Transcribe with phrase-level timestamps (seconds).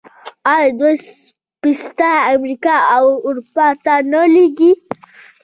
[0.53, 0.95] آیا دوی
[1.61, 4.71] پسته امریکا او اروپا ته نه لیږي؟